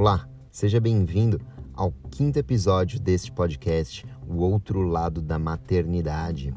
Olá, 0.00 0.26
seja 0.50 0.80
bem-vindo 0.80 1.38
ao 1.74 1.92
quinto 2.10 2.38
episódio 2.38 2.98
deste 2.98 3.30
podcast, 3.30 4.06
O 4.26 4.38
Outro 4.38 4.80
Lado 4.80 5.20
da 5.20 5.38
Maternidade. 5.38 6.54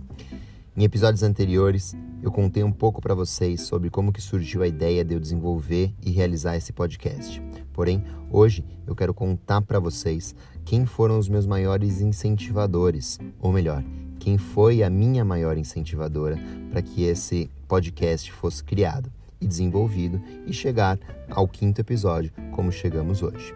Em 0.77 0.85
episódios 0.85 1.23
anteriores, 1.23 1.93
eu 2.21 2.31
contei 2.31 2.63
um 2.63 2.71
pouco 2.71 3.01
para 3.01 3.13
vocês 3.13 3.59
sobre 3.63 3.89
como 3.89 4.13
que 4.13 4.21
surgiu 4.21 4.63
a 4.63 4.67
ideia 4.67 5.03
de 5.03 5.13
eu 5.13 5.19
desenvolver 5.19 5.93
e 6.01 6.09
realizar 6.09 6.55
esse 6.55 6.71
podcast. 6.71 7.43
Porém, 7.73 8.01
hoje 8.31 8.63
eu 8.87 8.95
quero 8.95 9.13
contar 9.13 9.61
para 9.61 9.77
vocês 9.77 10.33
quem 10.63 10.85
foram 10.85 11.19
os 11.19 11.27
meus 11.27 11.45
maiores 11.45 11.99
incentivadores, 11.99 13.19
ou 13.41 13.51
melhor, 13.51 13.83
quem 14.19 14.37
foi 14.37 14.83
a 14.83 14.89
minha 14.89 15.25
maior 15.25 15.57
incentivadora 15.57 16.39
para 16.71 16.81
que 16.81 17.03
esse 17.03 17.51
podcast 17.67 18.31
fosse 18.31 18.63
criado 18.63 19.11
e 19.43 19.47
desenvolvido 19.47 20.21
e 20.47 20.53
chegar 20.53 20.97
ao 21.29 21.47
quinto 21.47 21.81
episódio 21.81 22.31
como 22.51 22.71
chegamos 22.71 23.21
hoje. 23.21 23.53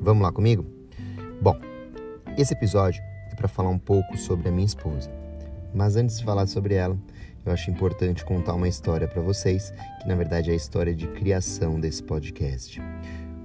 Vamos 0.00 0.22
lá 0.22 0.30
comigo? 0.30 0.66
Bom, 1.40 1.58
esse 2.36 2.52
episódio 2.52 3.02
é 3.30 3.34
para 3.34 3.48
falar 3.48 3.70
um 3.70 3.78
pouco 3.78 4.16
sobre 4.16 4.48
a 4.48 4.52
minha 4.52 4.66
esposa. 4.66 5.10
Mas 5.74 5.96
antes 5.96 6.18
de 6.18 6.24
falar 6.24 6.46
sobre 6.46 6.74
ela, 6.74 6.98
eu 7.44 7.52
acho 7.52 7.70
importante 7.70 8.24
contar 8.24 8.54
uma 8.54 8.68
história 8.68 9.08
para 9.08 9.22
vocês, 9.22 9.72
que 10.00 10.06
na 10.06 10.14
verdade 10.14 10.50
é 10.50 10.52
a 10.52 10.56
história 10.56 10.94
de 10.94 11.06
criação 11.08 11.80
desse 11.80 12.02
podcast. 12.02 12.80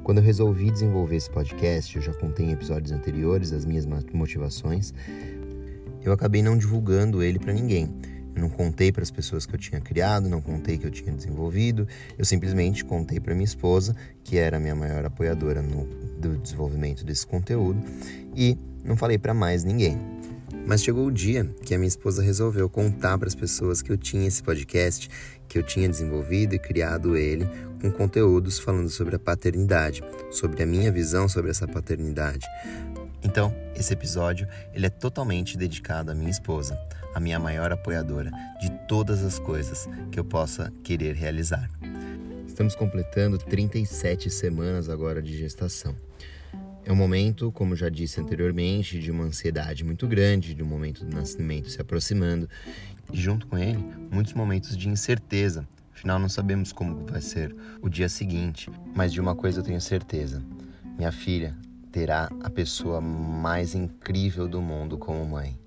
Quando 0.03 0.17
eu 0.17 0.23
resolvi 0.23 0.69
desenvolver 0.69 1.15
esse 1.15 1.29
podcast, 1.29 1.95
eu 1.95 2.01
já 2.01 2.13
contei 2.13 2.45
em 2.45 2.51
episódios 2.51 2.91
anteriores 2.91 3.53
as 3.53 3.65
minhas 3.65 3.87
motivações, 4.13 4.93
eu 6.03 6.13
acabei 6.13 6.43
não 6.43 6.57
divulgando 6.57 7.23
ele 7.23 7.39
para 7.39 7.53
ninguém. 7.53 7.91
Eu 8.35 8.41
não 8.41 8.49
contei 8.49 8.91
para 8.91 9.01
as 9.01 9.09
pessoas 9.09 9.45
que 9.45 9.55
eu 9.55 9.59
tinha 9.59 9.79
criado, 9.79 10.27
não 10.27 10.41
contei 10.41 10.77
que 10.77 10.85
eu 10.85 10.91
tinha 10.91 11.13
desenvolvido. 11.13 11.87
Eu 12.17 12.25
simplesmente 12.25 12.83
contei 12.83 13.19
para 13.19 13.33
minha 13.33 13.45
esposa, 13.45 13.95
que 14.23 14.37
era 14.37 14.57
a 14.57 14.59
minha 14.59 14.75
maior 14.75 15.05
apoiadora 15.05 15.61
no 15.61 15.85
do 16.19 16.37
desenvolvimento 16.37 17.05
desse 17.05 17.25
conteúdo, 17.27 17.81
e 18.35 18.57
não 18.83 18.95
falei 18.95 19.17
para 19.17 19.33
mais 19.33 19.63
ninguém. 19.63 19.99
Mas 20.65 20.83
chegou 20.83 21.05
o 21.05 21.11
dia 21.11 21.45
que 21.63 21.75
a 21.75 21.77
minha 21.77 21.87
esposa 21.87 22.23
resolveu 22.23 22.67
contar 22.67 23.17
para 23.17 23.27
as 23.27 23.35
pessoas 23.35 23.81
que 23.81 23.91
eu 23.91 23.97
tinha 23.97 24.27
esse 24.27 24.41
podcast, 24.41 25.09
que 25.47 25.59
eu 25.59 25.63
tinha 25.63 25.87
desenvolvido 25.87 26.55
e 26.55 26.59
criado 26.59 27.15
ele 27.15 27.47
com 27.79 27.91
conteúdos 27.91 28.57
falando 28.57 28.89
sobre 28.89 29.15
a 29.15 29.19
paternidade, 29.19 30.01
sobre 30.31 30.63
a 30.63 30.65
minha 30.65 30.91
visão 30.91 31.29
sobre 31.29 31.51
essa 31.51 31.67
paternidade. 31.67 32.45
Então, 33.23 33.53
esse 33.75 33.93
episódio 33.93 34.47
ele 34.73 34.85
é 34.85 34.89
totalmente 34.89 35.57
dedicado 35.57 36.11
à 36.11 36.15
minha 36.15 36.29
esposa, 36.29 36.79
a 37.13 37.19
minha 37.19 37.39
maior 37.39 37.71
apoiadora 37.71 38.31
de 38.59 38.69
todas 38.87 39.23
as 39.23 39.39
coisas 39.39 39.87
que 40.11 40.19
eu 40.19 40.25
possa 40.25 40.71
querer 40.83 41.15
realizar. 41.15 41.69
Estamos 42.47 42.75
completando 42.75 43.37
37 43.37 44.29
semanas 44.29 44.89
agora 44.89 45.21
de 45.21 45.37
gestação. 45.37 45.95
É 46.85 46.91
um 46.91 46.95
momento, 46.95 47.51
como 47.51 47.75
já 47.75 47.89
disse 47.89 48.21
anteriormente, 48.21 48.99
de 48.99 49.09
uma 49.09 49.23
ansiedade 49.23 49.83
muito 49.83 50.07
grande, 50.07 50.53
de 50.53 50.61
um 50.61 50.67
momento 50.67 51.03
do 51.03 51.15
nascimento 51.15 51.69
se 51.69 51.81
aproximando, 51.81 52.47
e 53.11 53.17
junto 53.17 53.47
com 53.47 53.57
ele, 53.57 53.83
muitos 54.11 54.33
momentos 54.33 54.77
de 54.77 54.87
incerteza. 54.87 55.67
Afinal, 55.93 56.19
não 56.19 56.29
sabemos 56.29 56.71
como 56.71 57.05
vai 57.07 57.21
ser 57.21 57.55
o 57.81 57.89
dia 57.89 58.07
seguinte, 58.07 58.69
mas 58.95 59.11
de 59.11 59.19
uma 59.19 59.35
coisa 59.35 59.59
eu 59.59 59.63
tenho 59.63 59.81
certeza: 59.81 60.43
minha 60.95 61.11
filha 61.11 61.55
terá 61.95 62.29
a 62.43 62.49
pessoa 62.49 62.99
mais 62.99 63.73
incrível 63.73 64.49
do 64.49 64.61
mundo 64.61 64.97
como 64.97 65.25
mãe. 65.25 65.57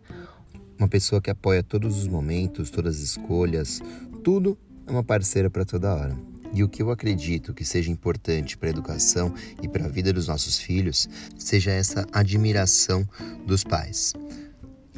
Uma 0.79 0.87
pessoa 0.87 1.23
que 1.23 1.31
apoia 1.31 1.63
todos 1.63 1.97
os 1.97 2.07
momentos, 2.07 2.69
todas 2.69 2.97
as 2.97 3.03
escolhas, 3.03 3.81
tudo 4.23 4.59
é 4.87 4.91
uma 4.91 5.03
parceira 5.03 5.49
para 5.49 5.65
toda 5.65 5.95
hora. 5.95 6.15
E 6.53 6.63
o 6.63 6.69
que 6.69 6.83
eu 6.83 6.91
acredito 6.91 7.55
que 7.55 7.65
seja 7.65 7.91
importante 7.91 8.59
para 8.59 8.69
a 8.69 8.73
educação 8.73 9.33
e 9.63 9.67
para 9.67 9.87
a 9.87 9.89
vida 9.89 10.13
dos 10.13 10.29
nossos 10.29 10.59
filhos 10.59 11.09
seja 11.39 11.71
essa 11.71 12.07
admiração 12.13 13.09
dos 13.47 13.65
pais. 13.65 14.13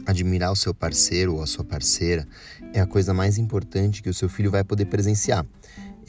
Admirar 0.06 0.50
o 0.50 0.56
seu 0.56 0.74
parceiro 0.74 1.36
ou 1.36 1.44
a 1.44 1.46
sua 1.46 1.64
parceira 1.64 2.26
é 2.72 2.80
a 2.80 2.86
coisa 2.86 3.14
mais 3.14 3.38
importante 3.38 4.02
que 4.02 4.10
o 4.10 4.14
seu 4.14 4.28
filho 4.28 4.50
vai 4.50 4.64
poder 4.64 4.86
presenciar. 4.86 5.46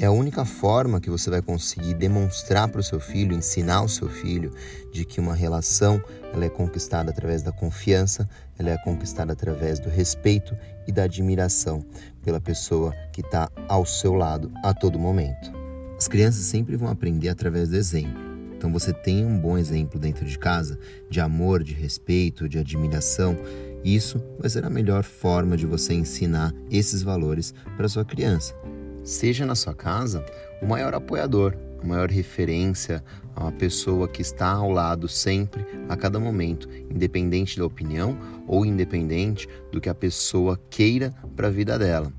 É 0.01 0.07
a 0.07 0.11
única 0.11 0.43
forma 0.43 0.99
que 0.99 1.11
você 1.11 1.29
vai 1.29 1.43
conseguir 1.43 1.93
demonstrar 1.93 2.67
para 2.67 2.81
o 2.81 2.83
seu 2.83 2.99
filho, 2.99 3.35
ensinar 3.35 3.83
o 3.83 3.87
seu 3.87 4.09
filho 4.09 4.51
de 4.91 5.05
que 5.05 5.19
uma 5.19 5.35
relação 5.35 6.01
ela 6.33 6.43
é 6.43 6.49
conquistada 6.49 7.11
através 7.11 7.43
da 7.43 7.51
confiança, 7.51 8.27
ela 8.57 8.71
é 8.71 8.77
conquistada 8.79 9.31
através 9.31 9.79
do 9.79 9.89
respeito 9.89 10.57
e 10.87 10.91
da 10.91 11.03
admiração 11.03 11.85
pela 12.23 12.41
pessoa 12.41 12.95
que 13.13 13.21
está 13.21 13.47
ao 13.67 13.85
seu 13.85 14.15
lado 14.15 14.51
a 14.63 14.73
todo 14.73 14.97
momento. 14.97 15.51
As 15.95 16.07
crianças 16.07 16.45
sempre 16.45 16.75
vão 16.75 16.89
aprender 16.89 17.29
através 17.29 17.69
do 17.69 17.75
exemplo. 17.75 18.23
Então 18.57 18.73
você 18.73 18.91
tem 18.91 19.23
um 19.23 19.37
bom 19.37 19.55
exemplo 19.55 19.99
dentro 19.99 20.25
de 20.25 20.39
casa 20.39 20.79
de 21.11 21.21
amor, 21.21 21.63
de 21.63 21.75
respeito, 21.75 22.49
de 22.49 22.57
admiração. 22.57 23.37
Isso 23.83 24.19
vai 24.39 24.49
ser 24.49 24.65
a 24.65 24.69
melhor 24.69 25.03
forma 25.03 25.55
de 25.55 25.67
você 25.67 25.93
ensinar 25.93 26.51
esses 26.71 27.03
valores 27.03 27.53
para 27.77 27.87
sua 27.87 28.03
criança 28.03 28.55
seja 29.03 29.45
na 29.45 29.55
sua 29.55 29.73
casa 29.73 30.25
o 30.61 30.67
maior 30.67 30.93
apoiador, 30.93 31.57
a 31.81 31.85
maior 31.85 32.09
referência, 32.09 33.03
uma 33.35 33.51
pessoa 33.51 34.07
que 34.07 34.21
está 34.21 34.51
ao 34.51 34.69
lado 34.69 35.07
sempre, 35.07 35.65
a 35.89 35.97
cada 35.97 36.19
momento, 36.19 36.69
independente 36.89 37.57
da 37.57 37.65
opinião 37.65 38.17
ou 38.47 38.65
independente 38.65 39.47
do 39.71 39.81
que 39.81 39.89
a 39.89 39.95
pessoa 39.95 40.59
queira 40.69 41.11
para 41.35 41.47
a 41.47 41.51
vida 41.51 41.79
dela. 41.79 42.13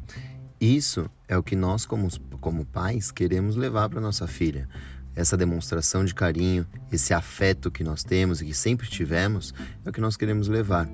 Isso 0.60 1.08
é 1.28 1.36
o 1.36 1.42
que 1.42 1.56
nós, 1.56 1.86
como, 1.86 2.08
como 2.40 2.64
pais, 2.64 3.10
queremos 3.10 3.56
levar 3.56 3.88
para 3.88 4.00
nossa 4.00 4.26
filha. 4.26 4.68
Essa 5.14 5.36
demonstração 5.36 6.04
de 6.04 6.14
carinho, 6.14 6.66
esse 6.90 7.12
afeto 7.12 7.70
que 7.70 7.84
nós 7.84 8.02
temos 8.02 8.40
e 8.40 8.46
que 8.46 8.54
sempre 8.54 8.88
tivemos, 8.88 9.52
é 9.84 9.90
o 9.90 9.92
que 9.92 10.00
nós 10.00 10.16
queremos 10.16 10.48
levar. 10.48 10.88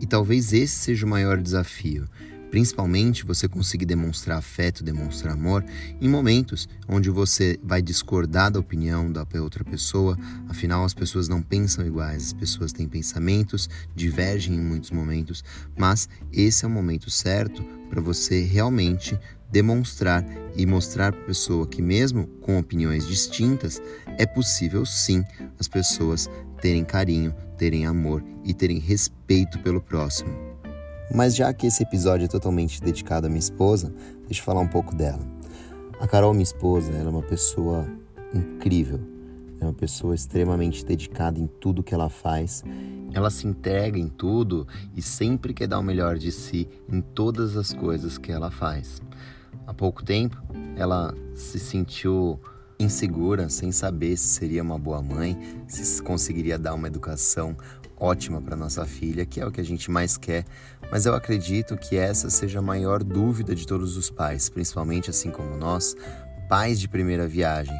E 0.00 0.06
talvez 0.06 0.52
esse 0.52 0.74
seja 0.74 1.06
o 1.06 1.08
maior 1.08 1.40
desafio 1.40 2.08
Principalmente 2.52 3.24
você 3.24 3.48
conseguir 3.48 3.86
demonstrar 3.86 4.36
afeto, 4.36 4.84
demonstrar 4.84 5.32
amor 5.32 5.64
em 5.98 6.06
momentos 6.06 6.68
onde 6.86 7.08
você 7.08 7.58
vai 7.64 7.80
discordar 7.80 8.50
da 8.50 8.60
opinião 8.60 9.10
da 9.10 9.26
outra 9.40 9.64
pessoa, 9.64 10.18
afinal 10.50 10.84
as 10.84 10.92
pessoas 10.92 11.28
não 11.28 11.40
pensam 11.40 11.86
iguais, 11.86 12.26
as 12.26 12.32
pessoas 12.34 12.70
têm 12.70 12.86
pensamentos, 12.86 13.70
divergem 13.96 14.54
em 14.54 14.60
muitos 14.60 14.90
momentos, 14.90 15.42
mas 15.78 16.10
esse 16.30 16.66
é 16.66 16.68
o 16.68 16.70
momento 16.70 17.08
certo 17.08 17.64
para 17.88 18.02
você 18.02 18.42
realmente 18.42 19.18
demonstrar 19.50 20.22
e 20.54 20.66
mostrar 20.66 21.10
para 21.12 21.22
a 21.22 21.26
pessoa 21.28 21.66
que, 21.66 21.80
mesmo 21.80 22.26
com 22.42 22.58
opiniões 22.58 23.06
distintas, 23.06 23.80
é 24.18 24.26
possível 24.26 24.84
sim 24.84 25.24
as 25.58 25.68
pessoas 25.68 26.28
terem 26.60 26.84
carinho, 26.84 27.34
terem 27.56 27.86
amor 27.86 28.22
e 28.44 28.52
terem 28.52 28.78
respeito 28.78 29.58
pelo 29.60 29.80
próximo. 29.80 30.51
Mas 31.14 31.36
já 31.36 31.52
que 31.52 31.66
esse 31.66 31.82
episódio 31.82 32.24
é 32.24 32.28
totalmente 32.28 32.80
dedicado 32.80 33.26
à 33.26 33.28
minha 33.28 33.38
esposa, 33.38 33.92
deixa 34.26 34.40
eu 34.40 34.44
falar 34.44 34.60
um 34.60 34.68
pouco 34.68 34.94
dela. 34.94 35.20
A 36.00 36.06
Carol, 36.06 36.32
minha 36.32 36.42
esposa, 36.42 36.90
ela 36.92 37.08
é 37.08 37.12
uma 37.12 37.22
pessoa 37.22 37.86
incrível. 38.34 38.98
É 39.60 39.64
uma 39.64 39.74
pessoa 39.74 40.14
extremamente 40.14 40.84
dedicada 40.84 41.38
em 41.38 41.46
tudo 41.46 41.82
que 41.82 41.94
ela 41.94 42.08
faz. 42.08 42.64
Ela 43.12 43.30
se 43.30 43.46
entrega 43.46 43.98
em 43.98 44.08
tudo 44.08 44.66
e 44.96 45.02
sempre 45.02 45.52
quer 45.52 45.68
dar 45.68 45.78
o 45.78 45.82
melhor 45.82 46.16
de 46.16 46.32
si 46.32 46.66
em 46.88 47.00
todas 47.00 47.56
as 47.56 47.72
coisas 47.74 48.16
que 48.16 48.32
ela 48.32 48.50
faz. 48.50 49.00
Há 49.66 49.74
pouco 49.74 50.02
tempo, 50.02 50.42
ela 50.76 51.14
se 51.34 51.60
sentiu 51.60 52.40
insegura, 52.80 53.48
sem 53.48 53.70
saber 53.70 54.16
se 54.16 54.26
seria 54.26 54.62
uma 54.62 54.78
boa 54.78 55.00
mãe, 55.00 55.38
se 55.68 56.02
conseguiria 56.02 56.58
dar 56.58 56.74
uma 56.74 56.88
educação 56.88 57.56
ótima 58.02 58.42
para 58.42 58.56
nossa 58.56 58.84
filha, 58.84 59.24
que 59.24 59.40
é 59.40 59.46
o 59.46 59.52
que 59.52 59.60
a 59.60 59.64
gente 59.64 59.90
mais 59.90 60.16
quer, 60.16 60.44
mas 60.90 61.06
eu 61.06 61.14
acredito 61.14 61.76
que 61.76 61.96
essa 61.96 62.28
seja 62.28 62.58
a 62.58 62.62
maior 62.62 63.02
dúvida 63.02 63.54
de 63.54 63.64
todos 63.64 63.96
os 63.96 64.10
pais, 64.10 64.48
principalmente 64.48 65.08
assim 65.08 65.30
como 65.30 65.56
nós, 65.56 65.94
pais 66.48 66.80
de 66.80 66.88
primeira 66.88 67.28
viagem, 67.28 67.74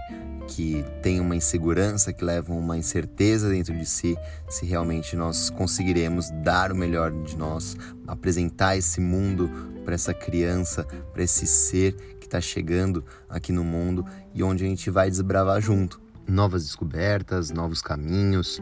que 0.47 0.85
têm 1.03 1.19
uma 1.19 1.35
insegurança, 1.35 2.13
que 2.13 2.25
levam 2.25 2.59
uma 2.59 2.77
incerteza 2.77 3.49
dentro 3.49 3.77
de 3.77 3.85
si, 3.85 4.17
se 4.49 4.65
realmente 4.65 5.17
nós 5.17 5.51
conseguiremos 5.51 6.31
dar 6.43 6.71
o 6.71 6.77
melhor 6.77 7.11
de 7.11 7.37
nós, 7.37 7.77
apresentar 8.07 8.77
esse 8.77 9.01
mundo 9.01 9.51
para 9.85 9.95
essa 9.95 10.15
criança, 10.15 10.85
para 11.13 11.23
esse 11.23 11.47
ser 11.47 11.95
que 12.21 12.27
está 12.27 12.41
chegando 12.41 13.05
aqui 13.29 13.51
no 13.51 13.65
mundo 13.65 14.07
e 14.33 14.43
onde 14.43 14.65
a 14.65 14.69
gente 14.69 14.89
vai 14.89 15.11
desbravar 15.11 15.61
junto. 15.61 16.01
Novas 16.29 16.65
descobertas, 16.65 17.51
novos 17.51 17.83
caminhos, 17.83 18.61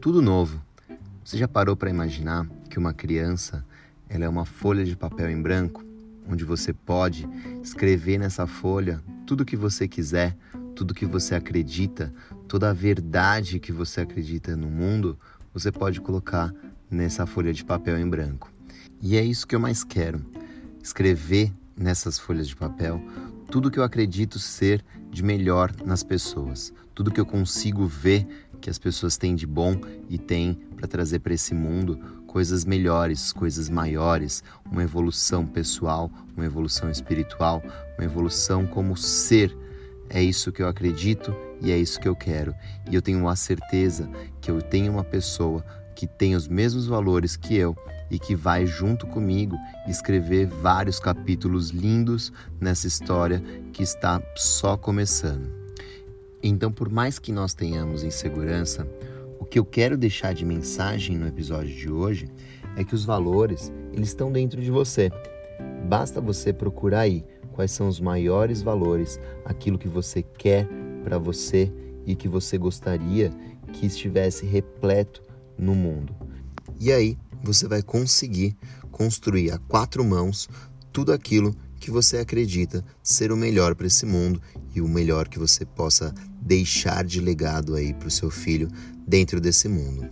tudo 0.00 0.20
novo. 0.20 0.60
Você 1.24 1.36
já 1.36 1.46
parou 1.46 1.76
para 1.76 1.90
imaginar 1.90 2.46
que 2.68 2.78
uma 2.78 2.94
criança 2.94 3.64
ela 4.08 4.24
é 4.24 4.28
uma 4.28 4.44
folha 4.44 4.84
de 4.84 4.96
papel 4.96 5.30
em 5.30 5.40
branco, 5.40 5.84
onde 6.28 6.44
você 6.44 6.72
pode 6.72 7.28
escrever 7.62 8.18
nessa 8.18 8.46
folha 8.46 9.02
tudo 9.26 9.42
o 9.42 9.44
que 9.44 9.56
você 9.56 9.86
quiser, 9.86 10.36
tudo 10.74 10.94
que 10.94 11.06
você 11.06 11.34
acredita, 11.34 12.12
toda 12.48 12.70
a 12.70 12.72
verdade 12.72 13.60
que 13.60 13.70
você 13.70 14.00
acredita 14.00 14.56
no 14.56 14.68
mundo, 14.68 15.18
você 15.52 15.70
pode 15.70 16.00
colocar 16.00 16.52
nessa 16.90 17.26
folha 17.26 17.52
de 17.52 17.64
papel 17.64 17.98
em 17.98 18.08
branco. 18.08 18.50
E 19.00 19.16
é 19.16 19.22
isso 19.22 19.46
que 19.46 19.54
eu 19.54 19.60
mais 19.60 19.84
quero: 19.84 20.24
escrever 20.82 21.52
nessas 21.76 22.18
folhas 22.18 22.48
de 22.48 22.56
papel 22.56 23.00
tudo 23.50 23.70
que 23.70 23.78
eu 23.78 23.82
acredito 23.82 24.38
ser 24.38 24.84
de 25.10 25.24
melhor 25.24 25.74
nas 25.84 26.04
pessoas, 26.04 26.72
tudo 26.94 27.10
que 27.10 27.20
eu 27.20 27.26
consigo 27.26 27.84
ver 27.84 28.24
que 28.60 28.70
as 28.70 28.78
pessoas 28.78 29.16
têm 29.16 29.34
de 29.34 29.46
bom 29.46 29.74
e 30.08 30.16
têm 30.16 30.56
para 30.80 30.88
trazer 30.88 31.18
para 31.18 31.34
esse 31.34 31.54
mundo 31.54 31.98
coisas 32.26 32.64
melhores, 32.64 33.34
coisas 33.34 33.68
maiores, 33.68 34.42
uma 34.64 34.82
evolução 34.82 35.44
pessoal, 35.46 36.10
uma 36.34 36.46
evolução 36.46 36.90
espiritual, 36.90 37.62
uma 37.98 38.04
evolução 38.04 38.66
como 38.66 38.96
ser. 38.96 39.54
É 40.08 40.22
isso 40.22 40.50
que 40.50 40.62
eu 40.62 40.68
acredito 40.68 41.36
e 41.60 41.70
é 41.70 41.76
isso 41.76 42.00
que 42.00 42.08
eu 42.08 42.16
quero. 42.16 42.54
E 42.90 42.94
eu 42.94 43.02
tenho 43.02 43.28
a 43.28 43.36
certeza 43.36 44.08
que 44.40 44.50
eu 44.50 44.62
tenho 44.62 44.92
uma 44.92 45.04
pessoa 45.04 45.62
que 45.94 46.06
tem 46.06 46.34
os 46.34 46.48
mesmos 46.48 46.86
valores 46.86 47.36
que 47.36 47.54
eu 47.54 47.76
e 48.10 48.18
que 48.18 48.34
vai 48.34 48.64
junto 48.64 49.06
comigo 49.06 49.56
escrever 49.86 50.46
vários 50.46 50.98
capítulos 50.98 51.68
lindos 51.68 52.32
nessa 52.58 52.86
história 52.86 53.42
que 53.70 53.82
está 53.82 54.20
só 54.34 54.78
começando. 54.78 55.52
Então, 56.42 56.72
por 56.72 56.88
mais 56.88 57.18
que 57.18 57.30
nós 57.30 57.52
tenhamos 57.52 58.02
insegurança, 58.02 58.88
que 59.50 59.58
eu 59.58 59.64
quero 59.64 59.98
deixar 59.98 60.32
de 60.32 60.44
mensagem 60.44 61.18
no 61.18 61.26
episódio 61.26 61.74
de 61.74 61.90
hoje 61.90 62.28
é 62.76 62.84
que 62.84 62.94
os 62.94 63.04
valores, 63.04 63.72
eles 63.92 64.10
estão 64.10 64.30
dentro 64.30 64.62
de 64.62 64.70
você. 64.70 65.10
Basta 65.88 66.20
você 66.20 66.52
procurar 66.52 67.00
aí 67.00 67.24
quais 67.52 67.72
são 67.72 67.88
os 67.88 67.98
maiores 67.98 68.62
valores, 68.62 69.18
aquilo 69.44 69.76
que 69.76 69.88
você 69.88 70.22
quer 70.22 70.68
para 71.02 71.18
você 71.18 71.70
e 72.06 72.14
que 72.14 72.28
você 72.28 72.56
gostaria 72.56 73.32
que 73.72 73.86
estivesse 73.86 74.46
repleto 74.46 75.20
no 75.58 75.74
mundo. 75.74 76.14
E 76.78 76.92
aí 76.92 77.18
você 77.42 77.66
vai 77.66 77.82
conseguir 77.82 78.56
construir 78.92 79.50
a 79.50 79.58
quatro 79.58 80.04
mãos 80.04 80.48
tudo 80.92 81.12
aquilo 81.12 81.56
que 81.80 81.90
você 81.90 82.18
acredita 82.18 82.84
ser 83.02 83.32
o 83.32 83.36
melhor 83.36 83.74
para 83.74 83.86
esse 83.86 84.04
mundo 84.04 84.40
e 84.74 84.80
o 84.80 84.86
melhor 84.86 85.26
que 85.26 85.38
você 85.38 85.64
possa 85.64 86.14
deixar 86.40 87.02
de 87.02 87.20
legado 87.20 87.74
aí 87.74 87.94
para 87.94 88.08
o 88.08 88.10
seu 88.10 88.30
filho 88.30 88.68
dentro 89.08 89.40
desse 89.40 89.66
mundo. 89.66 90.08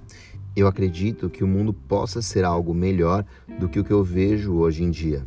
Eu 0.56 0.66
acredito 0.66 1.30
que 1.30 1.44
o 1.44 1.46
mundo 1.46 1.72
possa 1.72 2.22
ser 2.22 2.42
algo 2.44 2.74
melhor 2.74 3.24
do 3.60 3.68
que 3.68 3.78
o 3.78 3.84
que 3.84 3.92
eu 3.92 4.02
vejo 4.02 4.54
hoje 4.54 4.82
em 4.82 4.90
dia, 4.90 5.24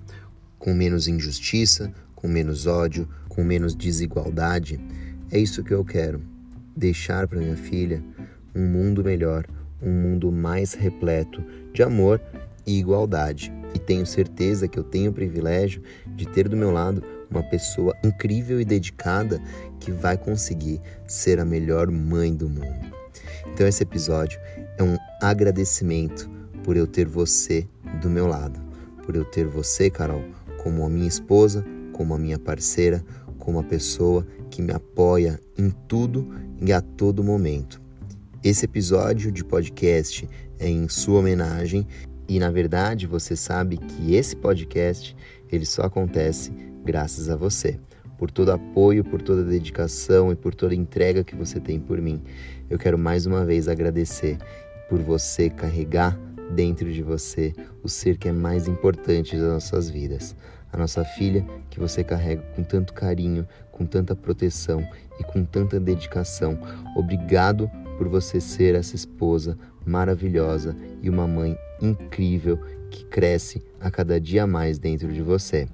com 0.58 0.74
menos 0.74 1.08
injustiça, 1.08 1.94
com 2.16 2.28
menos 2.28 2.66
ódio, 2.66 3.08
com 3.30 3.44
menos 3.44 3.76
desigualdade. 3.76 4.80
É 5.32 5.40
isso 5.40 5.64
que 5.64 5.74
eu 5.74 5.86
quero, 5.86 6.22
deixar 6.76 7.28
para 7.28 7.40
minha 7.40 7.56
filha 7.56 8.04
um 8.54 8.68
mundo 8.68 9.04
melhor, 9.04 9.46
um 9.82 9.92
mundo 9.92 10.32
mais 10.32 10.74
repleto 10.74 11.42
de 11.72 11.82
amor 11.82 12.20
e 12.66 12.78
igualdade. 12.78 13.61
E 13.74 13.80
tenho 13.80 14.06
certeza 14.06 14.68
que 14.68 14.78
eu 14.78 14.84
tenho 14.84 15.12
o 15.12 15.14
privilégio 15.14 15.82
de 16.16 16.28
ter 16.28 16.48
do 16.48 16.58
meu 16.58 16.72
lado 16.72 17.04
uma 17.30 17.44
pessoa 17.44 17.96
incrível 18.04 18.60
e 18.60 18.66
dedicada 18.66 19.42
que 19.80 19.92
vai 19.92 20.18
conseguir 20.18 20.82
ser 21.08 21.40
a 21.40 21.46
melhor 21.46 21.90
mãe 21.90 22.36
do 22.36 22.50
mundo. 22.50 22.92
Então, 23.48 23.68
esse 23.68 23.84
episódio 23.84 24.40
é 24.78 24.84
um 24.84 24.98
agradecimento 25.22 26.30
por 26.64 26.76
eu 26.76 26.86
ter 26.86 27.08
você 27.08 27.68
do 28.02 28.10
meu 28.10 28.28
lado, 28.28 28.60
por 29.06 29.16
eu 29.16 29.26
ter 29.26 29.48
você, 29.48 29.90
Carol, 29.90 30.24
como 30.62 30.86
a 30.86 30.90
minha 30.90 31.08
esposa, 31.08 31.66
como 31.94 32.14
a 32.14 32.18
minha 32.18 32.38
parceira, 32.38 33.04
como 33.40 33.60
a 33.60 33.64
pessoa 33.64 34.26
que 34.50 34.62
me 34.62 34.72
apoia 34.72 35.40
em 35.58 35.72
tudo 35.88 36.28
e 36.62 36.72
a 36.72 36.82
todo 36.82 37.24
momento. 37.24 37.82
Esse 38.44 38.66
episódio 38.66 39.32
de 39.32 39.44
podcast 39.44 40.28
é 40.60 40.68
em 40.68 40.88
sua 40.88 41.20
homenagem 41.20 41.88
e 42.32 42.40
na 42.40 42.50
verdade 42.50 43.06
você 43.06 43.36
sabe 43.36 43.76
que 43.76 44.16
esse 44.16 44.38
podcast 44.38 45.14
ele 45.52 45.66
só 45.66 45.82
acontece 45.82 46.50
graças 46.82 47.30
a 47.30 47.36
você, 47.36 47.78
por 48.18 48.32
todo 48.32 48.54
apoio, 48.54 49.04
por 49.04 49.22
toda 49.22 49.44
dedicação 49.44 50.32
e 50.32 50.36
por 50.38 50.56
toda 50.56 50.74
entrega 50.74 51.26
que 51.26 51.36
você 51.36 51.60
tem 51.60 51.78
por 51.78 52.00
mim. 52.00 52.24
Eu 52.70 52.80
quero 52.80 52.98
mais 52.98 53.26
uma 53.26 53.44
vez 53.44 53.68
agradecer 53.68 54.38
por 54.88 55.00
você 55.00 55.50
carregar 55.50 56.18
dentro 56.56 56.90
de 56.94 57.04
você 57.04 57.54
o 57.84 57.90
ser 57.90 58.18
que 58.18 58.30
é 58.30 58.32
mais 58.32 58.66
importante 58.66 59.36
das 59.36 59.52
nossas 59.52 59.90
vidas. 59.90 60.34
A 60.72 60.78
nossa 60.78 61.04
filha 61.04 61.46
que 61.70 61.82
você 61.82 62.02
carrega 62.02 62.44
com 62.56 62.64
tanto 62.64 62.94
carinho, 62.94 63.46
com 63.74 63.86
tanta 63.86 64.16
proteção 64.16 64.88
e 65.20 65.24
com 65.26 65.44
tanta 65.44 65.82
dedicação. 65.82 66.58
Obrigado 66.96 67.70
por 67.98 68.08
você 68.08 68.40
ser 68.40 68.74
essa 68.74 68.96
esposa 68.96 69.58
maravilhosa 69.86 70.74
e 71.02 71.10
uma 71.10 71.28
mãe 71.28 71.58
incrível 71.82 72.60
que 72.90 73.06
cresce 73.06 73.64
a 73.80 73.90
cada 73.90 74.20
dia 74.20 74.46
mais 74.46 74.78
dentro 74.78 75.12
de 75.12 75.22
você. 75.22 75.68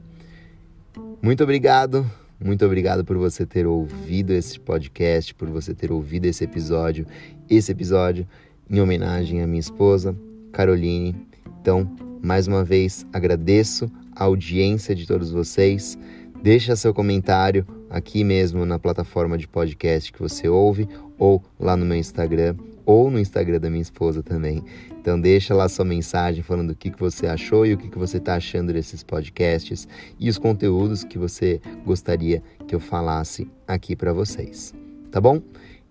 Muito 1.21 1.43
obrigado, 1.43 2.09
muito 2.39 2.65
obrigado 2.65 3.03
por 3.03 3.17
você 3.17 3.45
ter 3.45 3.65
ouvido 3.65 4.31
esse 4.31 4.59
podcast, 4.59 5.33
por 5.33 5.49
você 5.49 5.73
ter 5.73 5.91
ouvido 5.91 6.25
esse 6.25 6.43
episódio, 6.43 7.05
esse 7.49 7.71
episódio 7.71 8.27
em 8.69 8.79
homenagem 8.79 9.41
à 9.41 9.47
minha 9.47 9.59
esposa, 9.59 10.15
Caroline. 10.51 11.15
Então, 11.61 11.89
mais 12.21 12.47
uma 12.47 12.63
vez, 12.63 13.05
agradeço 13.11 13.91
a 14.15 14.25
audiência 14.25 14.93
de 14.93 15.07
todos 15.07 15.31
vocês. 15.31 15.97
Deixa 16.43 16.75
seu 16.75 16.93
comentário 16.93 17.65
aqui 17.89 18.23
mesmo 18.23 18.65
na 18.65 18.77
plataforma 18.77 19.37
de 19.37 19.47
podcast 19.47 20.13
que 20.13 20.19
você 20.19 20.47
ouve 20.47 20.87
ou 21.17 21.43
lá 21.59 21.75
no 21.75 21.85
meu 21.85 21.97
Instagram 21.97 22.55
ou 22.87 23.11
no 23.11 23.19
Instagram 23.19 23.59
da 23.59 23.69
minha 23.69 23.81
esposa 23.81 24.23
também. 24.23 24.63
Então 24.99 25.19
deixa 25.19 25.53
lá 25.53 25.67
sua 25.67 25.83
mensagem 25.83 26.41
falando 26.41 26.71
o 26.71 26.75
que, 26.75 26.89
que 26.89 26.99
você 26.99 27.27
achou 27.27 27.65
e 27.65 27.73
o 27.73 27.77
que, 27.77 27.89
que 27.89 27.97
você 27.97 28.17
está 28.17 28.35
achando 28.35 28.71
desses 28.71 29.03
podcasts 29.03 29.87
e 30.17 30.29
os 30.29 30.37
conteúdos 30.37 31.03
que 31.03 31.17
você 31.17 31.61
gostaria 31.85 32.41
que 32.65 32.73
eu 32.73 32.79
falasse 32.79 33.47
aqui 33.67 33.95
para 33.95 34.13
vocês. 34.13 34.73
Tá 35.11 35.19
bom? 35.19 35.41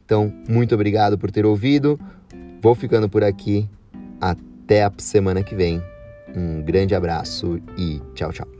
Então, 0.04 0.32
muito 0.48 0.75
obrigado 0.75 1.19
por 1.19 1.31
ter 1.31 1.44
ouvido. 1.44 2.00
Vou 2.62 2.75
ficando 2.75 3.08
por 3.08 3.22
aqui. 3.22 3.69
Até 4.20 4.84
a 4.84 4.93
semana 4.96 5.43
que 5.43 5.54
vem. 5.54 5.82
Um 6.34 6.62
grande 6.62 6.94
abraço 6.94 7.60
e 7.76 8.00
tchau, 8.14 8.32
tchau. 8.32 8.56